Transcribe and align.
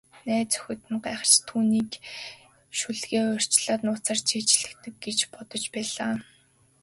Найз 0.27 0.51
охид 0.57 0.81
нь 0.91 1.03
гайхаж, 1.05 1.31
түүнийг 1.47 1.91
шүлгээ 2.79 3.23
урьдчилаад 3.33 3.81
нууцаар 3.83 4.19
цээжилчихдэг 4.27 4.95
гэж 5.05 5.19
бодож 5.33 5.63
байлаа. 5.73 6.13